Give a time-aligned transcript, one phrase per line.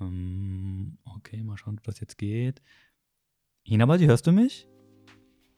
[0.00, 2.62] Ähm, okay, mal schauen, ob das jetzt geht.
[3.62, 4.66] Hinabadi, hörst du mich?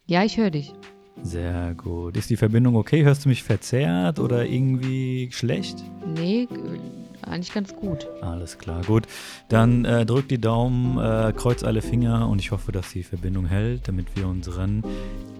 [0.06, 0.74] Ja, ich höre dich.
[1.22, 2.16] Sehr gut.
[2.16, 3.04] Ist die Verbindung okay?
[3.04, 5.76] Hörst du mich verzerrt oder irgendwie schlecht?
[6.16, 6.48] Nee,
[7.22, 8.06] eigentlich ganz gut.
[8.22, 9.06] Alles klar, gut.
[9.48, 13.46] Dann äh, drück die Daumen, äh, kreuz alle Finger und ich hoffe, dass die Verbindung
[13.46, 14.82] hält, damit wir unseren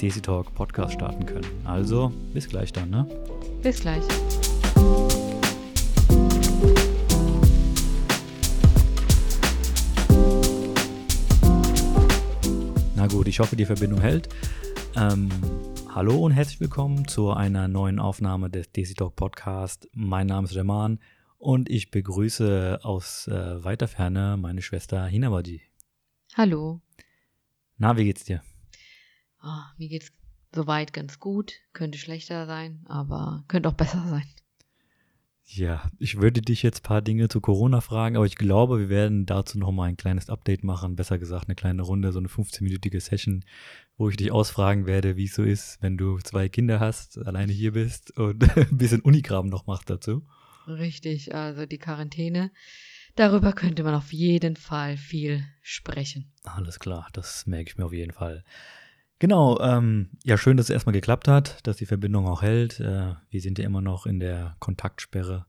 [0.00, 1.46] Desi Talk Podcast starten können.
[1.64, 3.06] Also, bis gleich dann, ne?
[3.62, 4.04] Bis gleich.
[13.00, 14.28] Na gut, ich hoffe, die Verbindung hält.
[14.94, 15.30] Ähm,
[15.88, 19.88] hallo und herzlich willkommen zu einer neuen Aufnahme des Desi Talk Podcast.
[19.94, 20.98] Mein Name ist Reman
[21.38, 25.62] und ich begrüße aus äh, weiter Ferne meine Schwester Hinabadi.
[26.34, 26.82] Hallo.
[27.78, 28.42] Na, wie geht's dir?
[29.42, 30.12] Oh, mir geht's
[30.54, 31.54] soweit ganz gut.
[31.72, 34.28] Könnte schlechter sein, aber könnte auch besser sein.
[35.52, 38.88] Ja, ich würde dich jetzt ein paar Dinge zu Corona fragen, aber ich glaube, wir
[38.88, 40.94] werden dazu nochmal ein kleines Update machen.
[40.94, 43.44] Besser gesagt, eine kleine Runde, so eine 15-minütige Session,
[43.96, 47.52] wo ich dich ausfragen werde, wie es so ist, wenn du zwei Kinder hast, alleine
[47.52, 50.24] hier bist und ein bisschen Unikram noch machst dazu.
[50.68, 52.52] Richtig, also die Quarantäne.
[53.16, 56.30] Darüber könnte man auf jeden Fall viel sprechen.
[56.44, 58.44] Alles klar, das merke ich mir auf jeden Fall.
[59.20, 62.80] Genau, ähm, ja, schön, dass es erstmal geklappt hat, dass die Verbindung auch hält.
[62.80, 65.44] Äh, wir sind ja immer noch in der Kontaktsperre.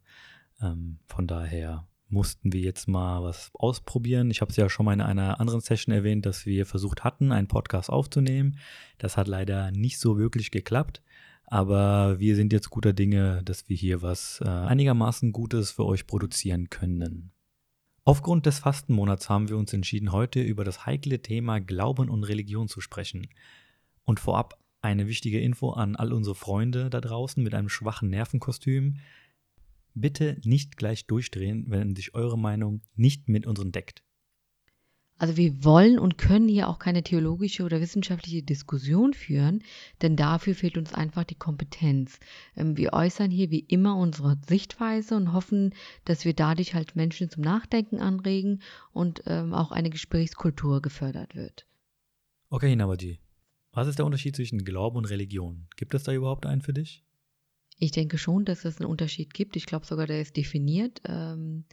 [0.62, 4.30] Ähm, von daher mussten wir jetzt mal was ausprobieren.
[4.30, 7.32] Ich habe es ja schon mal in einer anderen Session erwähnt, dass wir versucht hatten,
[7.32, 8.58] einen Podcast aufzunehmen.
[8.98, 11.02] Das hat leider nicht so wirklich geklappt.
[11.46, 16.08] Aber wir sind jetzt guter Dinge, dass wir hier was äh, einigermaßen Gutes für euch
[16.08, 17.32] produzieren können.
[18.04, 22.68] Aufgrund des Fastenmonats haben wir uns entschieden, heute über das heikle Thema Glauben und Religion
[22.68, 23.28] zu sprechen.
[24.12, 28.98] Und vorab eine wichtige Info an all unsere Freunde da draußen mit einem schwachen Nervenkostüm.
[29.94, 34.04] Bitte nicht gleich durchdrehen, wenn sich eure Meinung nicht mit unseren deckt.
[35.18, 39.64] Also wir wollen und können hier auch keine theologische oder wissenschaftliche Diskussion führen,
[40.02, 42.20] denn dafür fehlt uns einfach die Kompetenz.
[42.58, 45.74] Ähm, wir äußern hier wie immer unsere Sichtweise und hoffen,
[46.04, 48.62] dass wir dadurch halt Menschen zum Nachdenken anregen
[48.92, 51.66] und ähm, auch eine Gesprächskultur gefördert wird.
[52.50, 53.22] Okay, Nabaji.
[53.74, 55.68] Was ist der Unterschied zwischen Glauben und Religion?
[55.78, 57.06] Gibt es da überhaupt einen für dich?
[57.78, 59.56] Ich denke schon, dass es einen Unterschied gibt.
[59.56, 61.02] Ich glaube sogar, der ist definiert.
[61.06, 61.66] Ähm,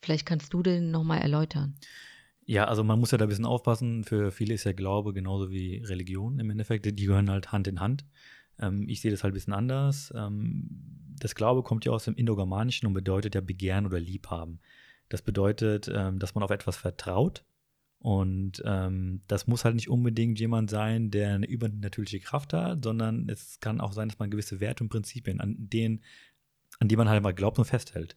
[0.00, 1.74] vielleicht kannst du den nochmal erläutern.
[2.44, 4.02] Ja, also man muss ja da ein bisschen aufpassen.
[4.02, 6.86] Für viele ist ja Glaube genauso wie Religion im Endeffekt.
[6.86, 8.04] Die gehören halt Hand in Hand.
[8.58, 10.12] Ähm, ich sehe das halt ein bisschen anders.
[10.16, 10.68] Ähm,
[11.18, 14.58] das Glaube kommt ja aus dem Indogermanischen und bedeutet ja begehren oder liebhaben.
[15.08, 17.44] Das bedeutet, ähm, dass man auf etwas vertraut
[18.02, 23.28] und ähm, das muss halt nicht unbedingt jemand sein, der eine übernatürliche Kraft hat, sondern
[23.28, 26.00] es kann auch sein, dass man gewisse Werte und Prinzipien, an denen,
[26.80, 28.16] an die man halt mal glaubt und festhält.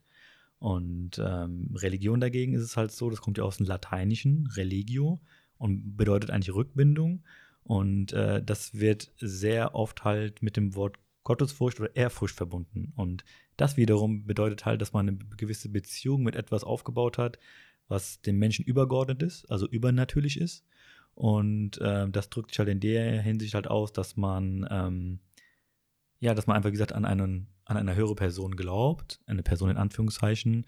[0.57, 5.21] Und ähm, Religion dagegen ist es halt so, das kommt ja aus dem Lateinischen, religio,
[5.59, 7.23] und bedeutet eigentlich Rückbindung.
[7.61, 12.91] Und äh, das wird sehr oft halt mit dem Wort Gottesfurcht oder Ehrfurcht verbunden.
[12.95, 13.23] Und
[13.55, 17.37] das wiederum bedeutet halt, dass man eine gewisse Beziehung mit etwas aufgebaut hat,
[17.87, 20.63] was dem Menschen übergeordnet ist, also übernatürlich ist.
[21.13, 25.19] Und äh, das drückt sich halt in der Hinsicht halt aus, dass man, ähm,
[26.19, 29.69] ja, dass man einfach, wie gesagt, an, einen, an eine höhere Person glaubt, eine Person
[29.69, 30.65] in Anführungszeichen,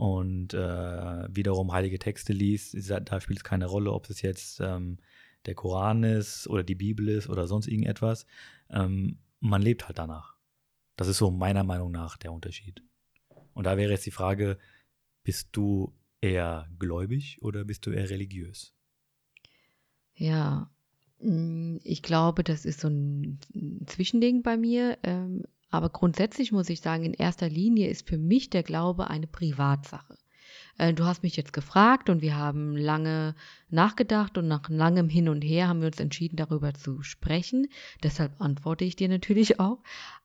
[0.00, 2.74] und äh, wiederum heilige Texte liest.
[2.88, 4.96] Da spielt es keine Rolle, ob es jetzt ähm,
[5.44, 8.24] der Koran ist oder die Bibel ist oder sonst irgendetwas.
[8.70, 10.36] Ähm, man lebt halt danach.
[10.96, 12.82] Das ist so meiner Meinung nach der Unterschied.
[13.52, 14.56] Und da wäre jetzt die Frage,
[15.22, 18.74] bist du eher gläubig oder bist du eher religiös?
[20.14, 20.70] Ja,
[21.20, 23.38] mm, ich glaube, das ist so ein
[23.86, 24.98] Zwischending bei mir.
[25.02, 29.26] Ähm, aber grundsätzlich muss ich sagen, in erster Linie ist für mich der Glaube eine
[29.26, 30.18] Privatsache.
[30.78, 33.34] Äh, du hast mich jetzt gefragt und wir haben lange
[33.68, 37.68] nachgedacht und nach langem Hin und Her haben wir uns entschieden, darüber zu sprechen.
[38.02, 39.78] Deshalb antworte ich dir natürlich auch.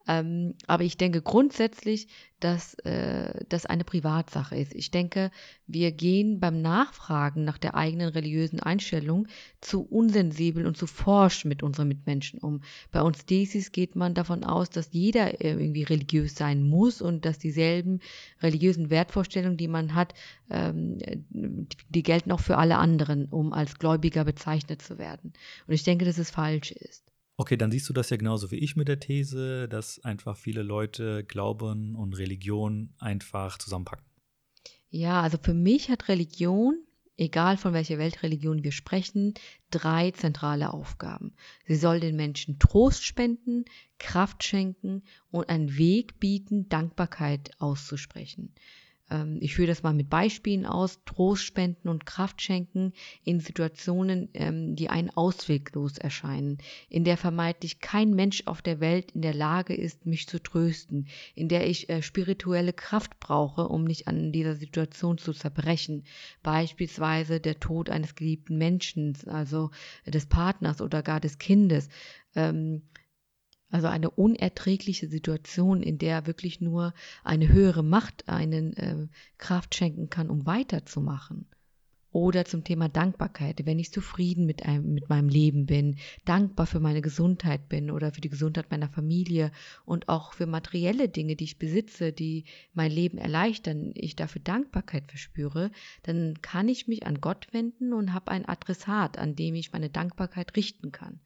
[0.07, 2.07] Ähm, aber ich denke grundsätzlich,
[2.39, 4.75] dass äh, das eine Privatsache ist.
[4.75, 5.31] Ich denke,
[5.65, 9.27] wir gehen beim Nachfragen nach der eigenen religiösen Einstellung
[9.61, 12.61] zu unsensibel und zu forsch mit unseren Mitmenschen um.
[12.91, 17.25] Bei uns Desis geht man davon aus, dass jeder äh, irgendwie religiös sein muss und
[17.25, 17.99] dass dieselben
[18.41, 20.13] religiösen Wertvorstellungen, die man hat,
[20.51, 20.99] ähm,
[21.89, 25.33] die gelten auch für alle anderen, um als Gläubiger bezeichnet zu werden.
[25.67, 27.14] Und ich denke, dass es falsch ist.
[27.37, 30.63] Okay, dann siehst du das ja genauso wie ich mit der These, dass einfach viele
[30.63, 34.05] Leute Glauben und Religion einfach zusammenpacken.
[34.89, 36.77] Ja, also für mich hat Religion,
[37.17, 39.33] egal von welcher Weltreligion wir sprechen,
[39.69, 41.33] drei zentrale Aufgaben.
[41.67, 43.65] Sie soll den Menschen Trost spenden,
[43.99, 48.53] Kraft schenken und einen Weg bieten, Dankbarkeit auszusprechen.
[49.09, 50.99] Ähm, ich führe das mal mit Beispielen aus.
[51.05, 52.93] Trost spenden und Kraft schenken
[53.23, 56.57] in Situationen, ähm, die einen ausweglos erscheinen,
[56.89, 61.07] in der vermeintlich kein Mensch auf der Welt in der Lage ist, mich zu trösten,
[61.35, 66.03] in der ich äh, spirituelle Kraft brauche, um nicht an dieser Situation zu zerbrechen.
[66.43, 69.71] Beispielsweise der Tod eines geliebten Menschen, also
[70.05, 71.89] des Partners oder gar des Kindes.
[72.35, 72.83] Ähm,
[73.71, 79.07] also eine unerträgliche Situation, in der wirklich nur eine höhere Macht einen äh,
[79.37, 81.47] Kraft schenken kann, um weiterzumachen.
[82.15, 86.79] Oder zum Thema Dankbarkeit, wenn ich zufrieden mit, einem, mit meinem Leben bin, dankbar für
[86.79, 89.51] meine Gesundheit bin oder für die Gesundheit meiner Familie
[89.83, 95.09] und auch für materielle Dinge, die ich besitze, die mein Leben erleichtern, ich dafür Dankbarkeit
[95.09, 95.71] verspüre,
[96.03, 99.89] dann kann ich mich an Gott wenden und habe ein Adressat, an dem ich meine
[99.89, 101.19] Dankbarkeit richten kann.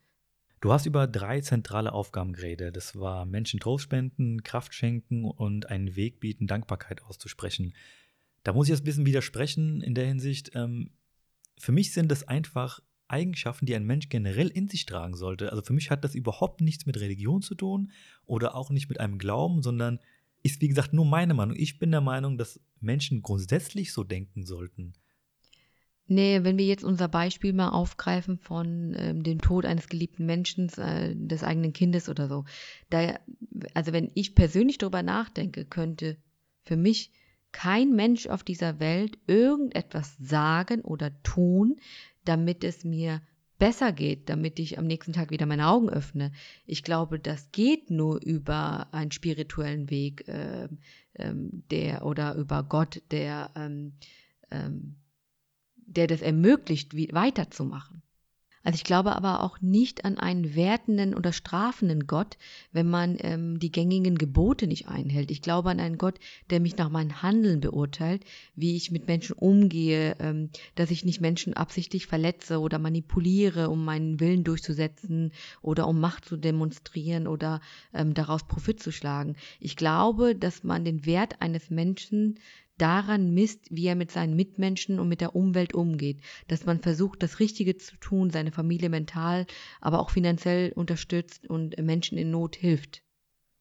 [0.62, 2.76] Du hast über drei zentrale Aufgaben geredet.
[2.76, 7.74] Das war Menschen Trost spenden, Kraft schenken und einen Weg bieten, Dankbarkeit auszusprechen.
[8.44, 10.52] Da muss ich jetzt ein bisschen widersprechen in der Hinsicht.
[10.56, 10.92] Ähm,
[11.58, 15.50] für mich sind das einfach Eigenschaften, die ein Mensch generell in sich tragen sollte.
[15.50, 17.92] Also für mich hat das überhaupt nichts mit Religion zu tun
[18.26, 20.00] oder auch nicht mit einem Glauben, sondern
[20.44, 21.56] ist wie gesagt nur meine Meinung.
[21.58, 24.94] Ich bin der Meinung, dass Menschen grundsätzlich so denken sollten.
[26.12, 30.68] Nee, wenn wir jetzt unser Beispiel mal aufgreifen von ähm, dem Tod eines geliebten Menschen,
[30.78, 32.46] äh, des eigenen Kindes oder so.
[32.90, 33.20] Da,
[33.76, 36.18] also wenn ich persönlich darüber nachdenke, könnte
[36.64, 37.12] für mich
[37.52, 41.76] kein Mensch auf dieser Welt irgendetwas sagen oder tun,
[42.26, 43.22] damit es mir
[43.60, 46.32] besser geht, damit ich am nächsten Tag wieder meine Augen öffne.
[46.66, 50.70] Ich glaube, das geht nur über einen spirituellen Weg, äh,
[51.14, 51.34] äh,
[51.70, 53.94] der oder über Gott, der ähm,
[54.50, 54.96] ähm,
[55.96, 58.02] der das ermöglicht, weiterzumachen.
[58.64, 62.38] Also ich glaube aber auch nicht an einen wertenden oder strafenden Gott,
[62.72, 65.32] wenn man ähm, die gängigen Gebote nicht einhält.
[65.32, 66.20] Ich glaube an einen Gott,
[66.50, 68.26] der mich nach meinem Handeln beurteilt,
[68.56, 73.86] wie ich mit Menschen umgehe, ähm, dass ich nicht Menschen absichtlich verletze oder manipuliere, um
[73.86, 75.32] meinen Willen durchzusetzen
[75.62, 77.62] oder um Macht zu demonstrieren oder
[77.94, 79.36] ähm, daraus Profit zu schlagen.
[79.62, 82.38] Ich glaube, dass man den Wert eines Menschen
[82.82, 87.22] daran misst, wie er mit seinen Mitmenschen und mit der Umwelt umgeht, dass man versucht,
[87.22, 89.46] das Richtige zu tun, seine Familie mental,
[89.82, 93.04] aber auch finanziell unterstützt und Menschen in Not hilft.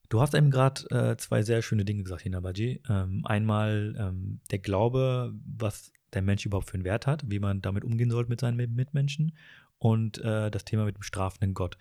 [0.08, 2.80] Du hast eben gerade äh, zwei sehr schöne Dinge gesagt, Hinabaji.
[2.88, 7.60] Ähm, einmal ähm, der Glaube, was der Mensch überhaupt für einen Wert hat, wie man
[7.60, 9.36] damit umgehen sollte mit seinen Mitmenschen
[9.78, 11.76] und äh, das Thema mit dem strafenden Gott.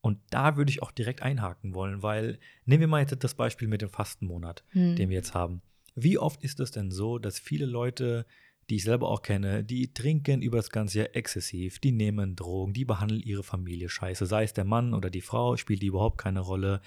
[0.00, 3.68] Und da würde ich auch direkt einhaken wollen, weil nehmen wir mal jetzt das Beispiel
[3.68, 4.96] mit dem Fastenmonat, hm.
[4.96, 5.62] den wir jetzt haben.
[5.98, 8.26] Wie oft ist es denn so, dass viele Leute,
[8.68, 12.74] die ich selber auch kenne, die trinken über das ganze Jahr exzessiv, die nehmen Drogen,
[12.74, 16.18] die behandeln ihre Familie scheiße, sei es der Mann oder die Frau, spielt die überhaupt
[16.18, 16.82] keine Rolle.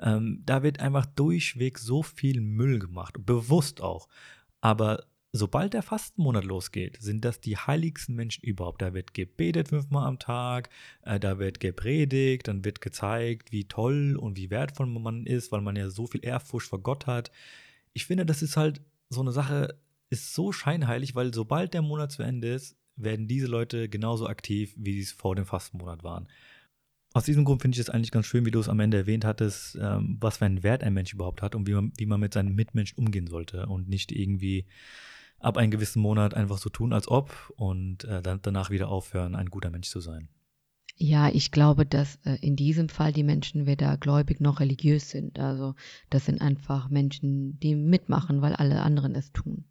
[0.00, 4.08] Ähm, da wird einfach durchweg so viel Müll gemacht, bewusst auch.
[4.62, 8.80] Aber sobald der Fastenmonat losgeht, sind das die heiligsten Menschen überhaupt.
[8.80, 10.70] Da wird gebetet fünfmal am Tag,
[11.02, 15.60] äh, da wird gepredigt, dann wird gezeigt, wie toll und wie wertvoll man ist, weil
[15.60, 17.30] man ja so viel Ehrfurcht vor Gott hat
[17.94, 19.78] ich finde, das ist halt so eine Sache,
[20.10, 24.74] ist so scheinheilig, weil sobald der Monat zu Ende ist, werden diese Leute genauso aktiv,
[24.76, 26.28] wie sie es vor dem Fastenmonat waren.
[27.12, 29.24] Aus diesem Grund finde ich es eigentlich ganz schön, wie du es am Ende erwähnt
[29.24, 32.20] hattest, ähm, was für einen Wert ein Mensch überhaupt hat und wie man, wie man
[32.20, 34.66] mit seinen Mitmenschen umgehen sollte und nicht irgendwie
[35.38, 39.36] ab einem gewissen Monat einfach so tun, als ob und äh, dann danach wieder aufhören,
[39.36, 40.28] ein guter Mensch zu sein.
[40.96, 45.38] Ja, ich glaube, dass äh, in diesem Fall die Menschen weder gläubig noch religiös sind.
[45.38, 45.74] Also
[46.08, 49.64] das sind einfach Menschen, die mitmachen, weil alle anderen es tun.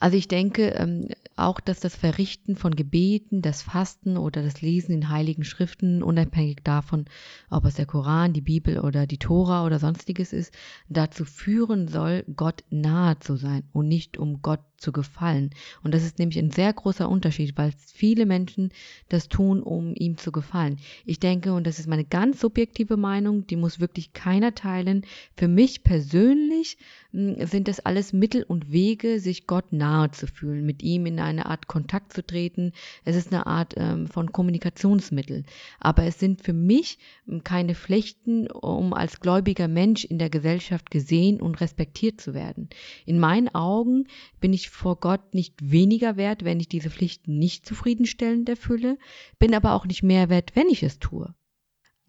[0.00, 4.92] Also ich denke ähm, auch, dass das Verrichten von Gebeten, das Fasten oder das Lesen
[4.92, 7.04] in heiligen Schriften, unabhängig davon,
[7.50, 10.54] ob es der Koran, die Bibel oder die Tora oder sonstiges ist,
[10.88, 15.50] dazu führen soll, Gott nahe zu sein und nicht um Gott zu gefallen.
[15.82, 18.70] Und das ist nämlich ein sehr großer Unterschied, weil viele Menschen
[19.08, 20.78] das tun, um ihm zu gefallen.
[21.04, 25.02] Ich denke, und das ist meine ganz subjektive Meinung, die muss wirklich keiner teilen.
[25.36, 26.78] Für mich persönlich
[27.12, 31.20] hm, sind das alles Mittel und Wege, sich Gott nahe zu fühlen, mit ihm in
[31.20, 32.72] eine Art Kontakt zu treten.
[33.04, 35.44] Es ist eine Art ähm, von Kommunikationsmittel.
[35.78, 40.90] Aber es sind für mich hm, keine Pflichten, um als gläubiger Mensch in der Gesellschaft
[40.90, 42.70] gesehen und respektiert zu werden.
[43.04, 44.06] In meinen Augen
[44.40, 48.98] bin ich vor Gott nicht weniger wert, wenn ich diese Pflichten nicht zufriedenstellend erfülle,
[49.38, 51.34] bin aber auch nicht mehr wert, wenn ich es tue.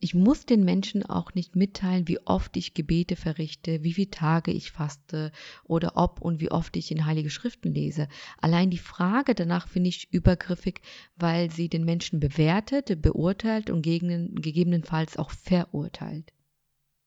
[0.04, 4.52] Ich muss den Menschen auch nicht mitteilen, wie oft ich Gebete verrichte, wie viele Tage
[4.52, 5.32] ich faste
[5.64, 8.08] oder ob und wie oft ich in Heilige Schriften lese.
[8.40, 10.82] Allein die Frage danach finde ich übergriffig,
[11.18, 16.34] weil sie den Menschen bewertet, beurteilt und gegebenenfalls auch verurteilt.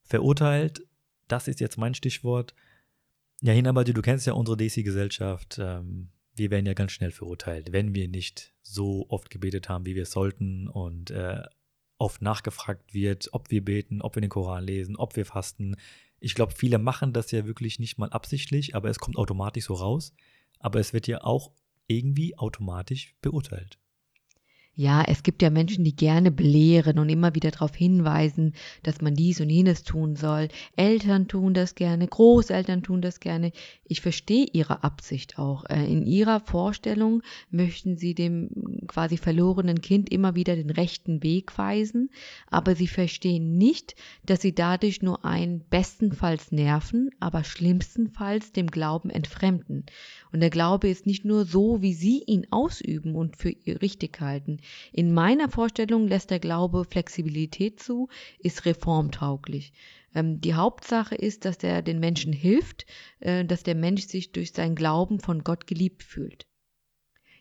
[0.05, 0.87] Verurteilt,
[1.27, 2.55] das ist jetzt mein Stichwort.
[3.41, 5.59] Ja, Hinabadi, du kennst ja unsere DC-Gesellschaft.
[5.61, 9.95] Ähm, wir werden ja ganz schnell verurteilt, wenn wir nicht so oft gebetet haben, wie
[9.95, 11.43] wir es sollten und äh,
[11.99, 15.77] oft nachgefragt wird, ob wir beten, ob wir den Koran lesen, ob wir fasten.
[16.19, 19.75] Ich glaube, viele machen das ja wirklich nicht mal absichtlich, aber es kommt automatisch so
[19.75, 20.15] raus.
[20.59, 21.53] Aber es wird ja auch
[21.87, 23.79] irgendwie automatisch beurteilt.
[24.77, 29.15] Ja, es gibt ja Menschen, die gerne belehren und immer wieder darauf hinweisen, dass man
[29.15, 30.49] dies und jenes tun soll.
[30.75, 33.53] Eltern tun das gerne, Großeltern tun das gerne.
[33.87, 35.65] Ich verstehe ihre Absicht auch.
[35.67, 38.51] Äh, in ihrer Vorstellung möchten sie dem
[38.89, 42.11] quasi verlorenen Kind immer wieder den rechten Weg weisen,
[42.49, 43.95] aber sie verstehen nicht,
[44.27, 49.85] dass sie dadurch nur einen bestenfalls nerven, aber schlimmstenfalls dem Glauben entfremden.
[50.33, 54.59] Und der Glaube ist nicht nur so, wie sie ihn ausüben und für richtig halten.
[54.93, 59.73] In meiner Vorstellung lässt der Glaube Flexibilität zu, ist reformtauglich.
[60.15, 62.87] Ähm, die Hauptsache ist, dass er den Menschen hilft,
[63.21, 66.47] äh, dass der Mensch sich durch seinen Glauben von Gott geliebt fühlt.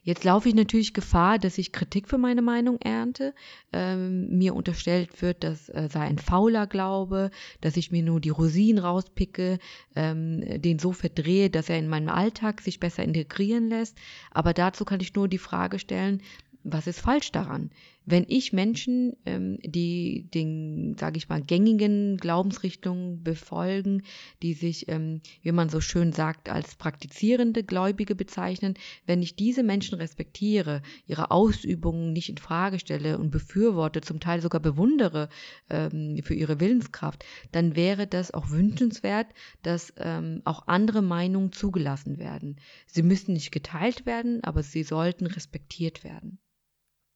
[0.06, 3.34] Jetzt laufe ich natürlich Gefahr, dass ich Kritik für meine Meinung ernte.
[3.72, 8.30] Ähm, mir unterstellt wird, das äh, sei ein fauler Glaube, dass ich mir nur die
[8.30, 9.60] Rosinen rauspicke,
[9.96, 13.98] ähm, den so verdrehe, dass er in meinem Alltag sich besser integrieren lässt.
[14.32, 16.22] Aber dazu kann ich nur die Frage stellen,
[16.64, 17.72] was ist falsch daran?
[18.06, 24.04] Wenn ich Menschen, ähm, die den, sage ich mal, gängigen Glaubensrichtungen befolgen,
[24.42, 28.74] die sich, ähm, wie man so schön sagt, als praktizierende Gläubige bezeichnen,
[29.06, 34.42] wenn ich diese Menschen respektiere, ihre Ausübungen nicht in Frage stelle und befürworte, zum Teil
[34.42, 35.30] sogar bewundere
[35.70, 39.28] ähm, für ihre Willenskraft, dann wäre das auch wünschenswert,
[39.62, 42.58] dass ähm, auch andere Meinungen zugelassen werden.
[42.86, 46.40] Sie müssen nicht geteilt werden, aber sie sollten respektiert werden.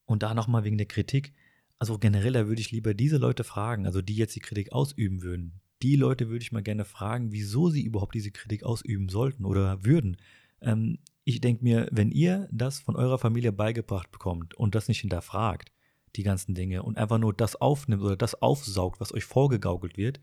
[0.08, 1.34] Und da nochmal wegen der Kritik.
[1.78, 5.22] Also generell, da würde ich lieber diese Leute fragen, also die jetzt die Kritik ausüben
[5.22, 5.60] würden.
[5.82, 9.84] Die Leute würde ich mal gerne fragen, wieso sie überhaupt diese Kritik ausüben sollten oder
[9.84, 10.16] würden.
[10.62, 15.00] Ähm, ich denke mir, wenn ihr das von eurer Familie beigebracht bekommt und das nicht
[15.00, 15.70] hinterfragt,
[16.16, 20.20] die ganzen Dinge, und einfach nur das aufnimmt oder das aufsaugt, was euch vorgegaukelt wird,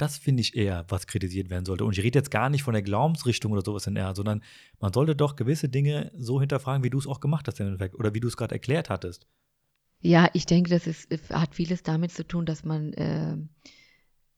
[0.00, 1.84] das finde ich eher, was kritisiert werden sollte.
[1.84, 4.42] Und ich rede jetzt gar nicht von der Glaubensrichtung oder sowas in der, sondern
[4.78, 7.94] man sollte doch gewisse Dinge so hinterfragen, wie du es auch gemacht hast im Endeffekt
[7.94, 9.26] oder wie du es gerade erklärt hattest.
[10.00, 13.36] Ja, ich denke, das ist, hat vieles damit zu tun, dass man, äh,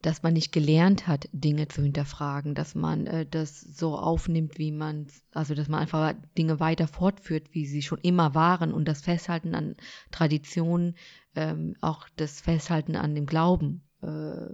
[0.00, 4.72] dass man nicht gelernt hat, Dinge zu hinterfragen, dass man äh, das so aufnimmt, wie
[4.72, 9.02] man, also dass man einfach Dinge weiter fortführt, wie sie schon immer waren und das
[9.02, 9.76] Festhalten an
[10.10, 10.96] Traditionen,
[11.36, 14.48] ähm, auch das Festhalten an dem Glauben äh,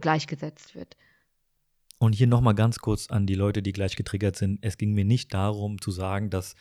[0.00, 0.96] gleichgesetzt wird.
[1.98, 4.58] Und hier nochmal ganz kurz an die Leute, die gleich getriggert sind.
[4.62, 6.56] Es ging mir nicht darum zu sagen, dass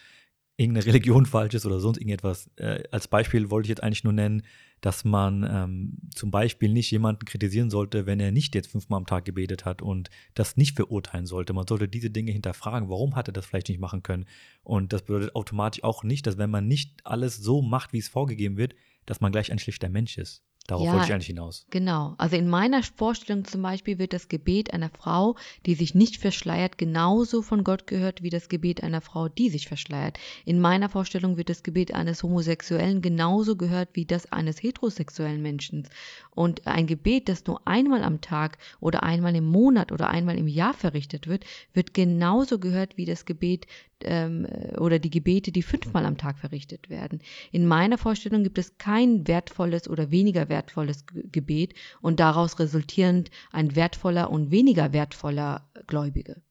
[0.56, 2.50] irgendeine Religion falsch ist oder sonst irgendetwas.
[2.58, 4.44] Äh, als Beispiel wollte ich jetzt eigentlich nur nennen,
[4.82, 9.06] dass man ähm, zum Beispiel nicht jemanden kritisieren sollte, wenn er nicht jetzt fünfmal am
[9.06, 11.54] Tag gebetet hat und das nicht verurteilen sollte.
[11.54, 12.90] Man sollte diese Dinge hinterfragen.
[12.90, 14.26] Warum hat er das vielleicht nicht machen können?
[14.64, 18.10] Und das bedeutet automatisch auch nicht, dass wenn man nicht alles so macht, wie es
[18.10, 20.44] vorgegeben wird, dass man gleich ein schlechter Mensch ist.
[20.72, 21.66] Darauf ja, wollte ich eigentlich hinaus.
[21.70, 22.16] Genau.
[22.18, 25.36] Also in meiner Vorstellung zum Beispiel wird das Gebet einer Frau,
[25.66, 29.68] die sich nicht verschleiert, genauso von Gott gehört wie das Gebet einer Frau, die sich
[29.68, 30.18] verschleiert.
[30.46, 35.90] In meiner Vorstellung wird das Gebet eines Homosexuellen genauso gehört wie das eines heterosexuellen Menschen.
[36.34, 40.48] Und ein Gebet, das nur einmal am Tag oder einmal im Monat oder einmal im
[40.48, 43.68] Jahr verrichtet wird, wird genauso gehört wie das Gebet
[44.06, 44.46] ähm,
[44.78, 47.20] oder die Gebete, die fünfmal am Tag verrichtet werden.
[47.52, 53.76] In meiner Vorstellung gibt es kein wertvolles oder weniger wertvolles Gebet und daraus resultierend ein
[53.76, 56.42] wertvoller und weniger wertvoller Gläubige.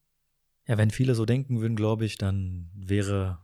[0.66, 3.38] Ja, wenn viele so denken würden, glaube ich, dann wäre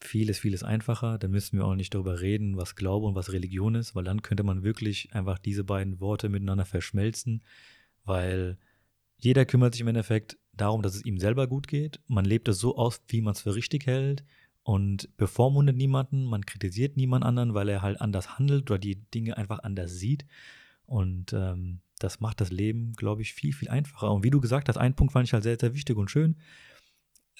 [0.00, 1.18] vieles, vieles einfacher.
[1.18, 4.22] Dann müssten wir auch nicht darüber reden, was Glaube und was Religion ist, weil dann
[4.22, 7.42] könnte man wirklich einfach diese beiden Worte miteinander verschmelzen,
[8.04, 8.58] weil
[9.18, 12.00] jeder kümmert sich im Endeffekt darum, dass es ihm selber gut geht.
[12.06, 14.24] Man lebt es so aus, wie man es für richtig hält
[14.62, 19.36] und bevormundet niemanden, man kritisiert niemand anderen, weil er halt anders handelt oder die Dinge
[19.36, 20.26] einfach anders sieht.
[20.84, 24.12] Und ähm, das macht das Leben, glaube ich, viel, viel einfacher.
[24.12, 26.36] Und wie du gesagt hast, ein Punkt fand ich halt sehr, sehr wichtig und schön.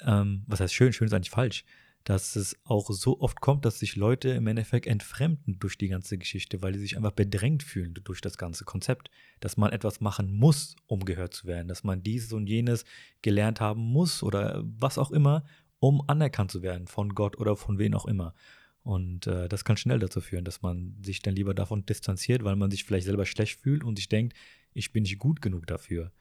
[0.03, 0.93] Ähm, was heißt schön?
[0.93, 1.65] Schön ist eigentlich falsch
[2.05, 6.17] dass es auch so oft kommt, dass sich Leute im Endeffekt entfremden durch die ganze
[6.19, 10.33] Geschichte, weil sie sich einfach bedrängt fühlen durch das ganze Konzept, dass man etwas machen
[10.33, 12.85] muss, um gehört zu werden, dass man dieses und jenes
[13.23, 15.45] gelernt haben muss oder was auch immer,
[15.79, 18.35] um anerkannt zu werden von Gott oder von wem auch immer.
[18.83, 22.57] Und äh, das kann schnell dazu führen, dass man sich dann lieber davon distanziert, weil
[22.57, 24.35] man sich vielleicht selber schlecht fühlt und sich denkt,
[24.73, 26.13] ich bin nicht gut genug dafür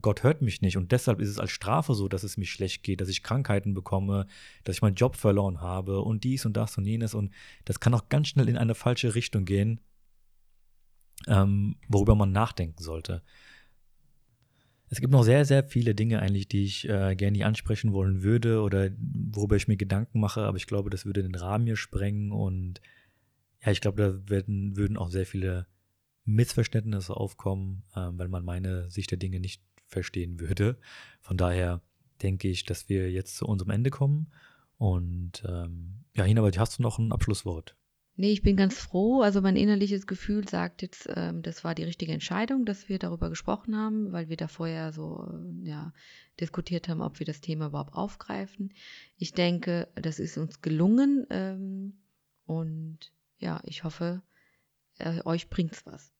[0.00, 0.76] Gott hört mich nicht.
[0.76, 3.74] Und deshalb ist es als Strafe so, dass es mich schlecht geht, dass ich Krankheiten
[3.74, 4.26] bekomme,
[4.64, 7.14] dass ich meinen Job verloren habe und dies und das und jenes.
[7.14, 7.32] Und
[7.64, 9.80] das kann auch ganz schnell in eine falsche Richtung gehen,
[11.28, 13.22] ähm, worüber man nachdenken sollte.
[14.90, 18.62] Es gibt noch sehr, sehr viele Dinge eigentlich, die ich äh, gerne ansprechen wollen würde
[18.62, 22.32] oder worüber ich mir Gedanken mache, aber ich glaube, das würde den Rahmen hier sprengen.
[22.32, 22.80] Und
[23.64, 25.66] ja, ich glaube, da werden, würden auch sehr viele
[26.28, 30.78] Missverständnisse aufkommen, äh, weil man meine Sicht der Dinge nicht verstehen würde.
[31.20, 31.80] Von daher
[32.22, 34.30] denke ich, dass wir jetzt zu unserem Ende kommen.
[34.76, 37.76] Und ähm, ja, Hina, hast du noch ein Abschlusswort?
[38.16, 39.22] Nee, ich bin ganz froh.
[39.22, 43.30] Also mein innerliches Gefühl sagt jetzt, ähm, das war die richtige Entscheidung, dass wir darüber
[43.30, 45.92] gesprochen haben, weil wir da vorher so äh, ja,
[46.40, 48.74] diskutiert haben, ob wir das Thema überhaupt aufgreifen.
[49.16, 51.94] Ich denke, das ist uns gelungen ähm,
[52.44, 54.22] und ja, ich hoffe,
[54.98, 56.12] äh, euch es was.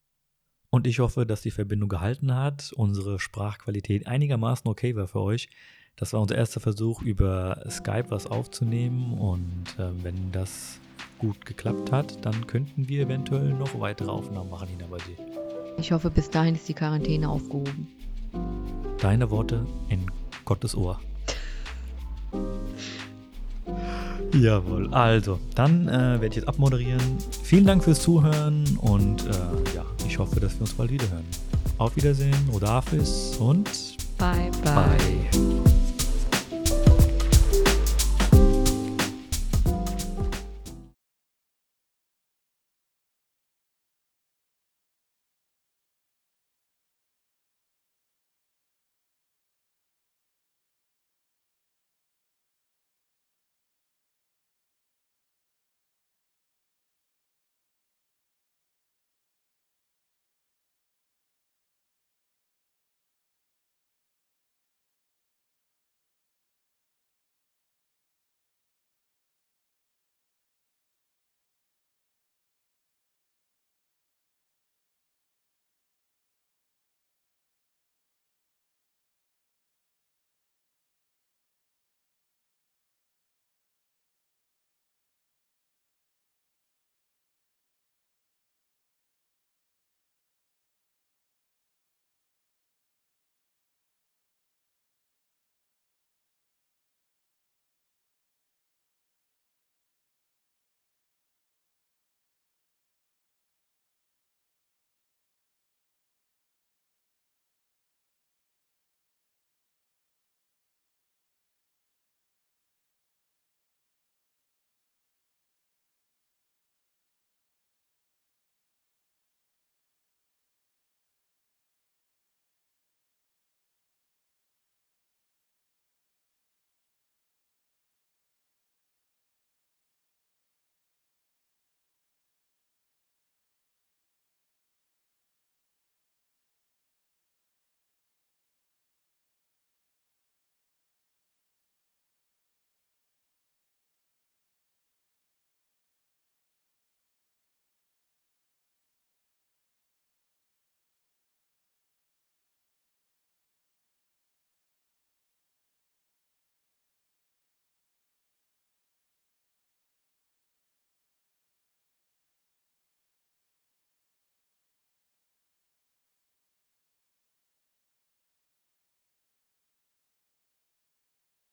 [0.70, 5.48] Und ich hoffe, dass die Verbindung gehalten hat, unsere Sprachqualität einigermaßen okay war für euch.
[5.96, 10.78] Das war unser erster Versuch, über Skype was aufzunehmen und äh, wenn das
[11.18, 15.16] gut geklappt hat, dann könnten wir eventuell noch weitere Aufnahmen machen, Hina, bei dir.
[15.78, 17.88] Ich hoffe, bis dahin ist die Quarantäne aufgehoben.
[19.00, 20.06] Deine Worte in
[20.44, 21.00] Gottes Ohr.
[24.34, 27.00] Jawohl, also, dann äh, werde ich jetzt abmoderieren.
[27.42, 29.30] Vielen Dank fürs Zuhören und äh,
[29.74, 31.24] ja, ich hoffe, dass wir uns bald wieder hören.
[31.78, 33.70] Auf Wiedersehen, Rodafis und
[34.18, 34.74] bye bye.
[34.74, 35.77] bye.